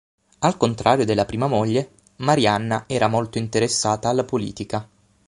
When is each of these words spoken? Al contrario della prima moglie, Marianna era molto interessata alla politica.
Al 0.39 0.57
contrario 0.57 1.05
della 1.05 1.25
prima 1.25 1.45
moglie, 1.45 1.91
Marianna 2.15 2.85
era 2.87 3.07
molto 3.07 3.37
interessata 3.37 4.09
alla 4.09 4.23
politica. 4.23 4.89